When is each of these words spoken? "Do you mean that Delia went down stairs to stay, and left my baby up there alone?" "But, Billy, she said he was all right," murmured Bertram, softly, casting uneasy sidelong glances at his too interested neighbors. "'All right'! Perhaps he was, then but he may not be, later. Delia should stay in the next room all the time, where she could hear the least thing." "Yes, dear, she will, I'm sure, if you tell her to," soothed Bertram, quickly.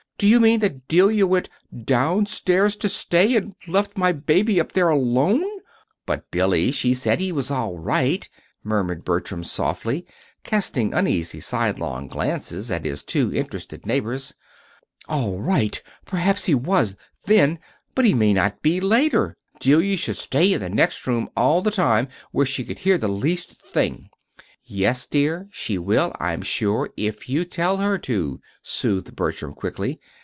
"Do 0.21 0.27
you 0.27 0.39
mean 0.39 0.59
that 0.59 0.87
Delia 0.87 1.25
went 1.25 1.49
down 1.83 2.27
stairs 2.27 2.75
to 2.75 2.87
stay, 2.89 3.35
and 3.35 3.55
left 3.67 3.97
my 3.97 4.11
baby 4.11 4.59
up 4.59 4.73
there 4.73 4.89
alone?" 4.89 5.43
"But, 6.05 6.29
Billy, 6.29 6.69
she 6.71 6.93
said 6.93 7.19
he 7.19 7.31
was 7.31 7.49
all 7.49 7.75
right," 7.79 8.29
murmured 8.63 9.03
Bertram, 9.03 9.43
softly, 9.43 10.05
casting 10.43 10.93
uneasy 10.93 11.39
sidelong 11.39 12.07
glances 12.07 12.69
at 12.69 12.85
his 12.85 13.03
too 13.03 13.33
interested 13.33 13.87
neighbors. 13.87 14.35
"'All 15.09 15.39
right'! 15.39 15.81
Perhaps 16.05 16.45
he 16.45 16.53
was, 16.53 16.95
then 17.25 17.57
but 17.95 18.05
he 18.05 18.13
may 18.13 18.31
not 18.33 18.61
be, 18.61 18.79
later. 18.79 19.37
Delia 19.59 19.97
should 19.97 20.17
stay 20.17 20.53
in 20.53 20.61
the 20.61 20.69
next 20.69 21.07
room 21.07 21.29
all 21.35 21.63
the 21.63 21.71
time, 21.71 22.07
where 22.29 22.45
she 22.45 22.63
could 22.63 22.77
hear 22.77 22.99
the 22.99 23.07
least 23.09 23.59
thing." 23.63 24.07
"Yes, 24.63 25.05
dear, 25.05 25.49
she 25.51 25.77
will, 25.77 26.13
I'm 26.17 26.41
sure, 26.43 26.91
if 26.95 27.27
you 27.27 27.43
tell 27.43 27.77
her 27.77 27.97
to," 27.97 28.39
soothed 28.61 29.13
Bertram, 29.17 29.53
quickly. 29.53 29.99